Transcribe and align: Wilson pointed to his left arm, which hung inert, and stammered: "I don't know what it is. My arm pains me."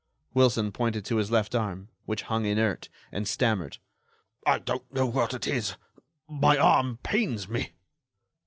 Wilson 0.33 0.71
pointed 0.71 1.05
to 1.05 1.17
his 1.17 1.29
left 1.29 1.53
arm, 1.53 1.89
which 2.07 2.23
hung 2.23 2.43
inert, 2.47 2.89
and 3.11 3.27
stammered: 3.27 3.77
"I 4.47 4.57
don't 4.57 4.91
know 4.91 5.05
what 5.05 5.35
it 5.35 5.45
is. 5.45 5.75
My 6.27 6.57
arm 6.57 6.97
pains 7.03 7.47
me." 7.47 7.73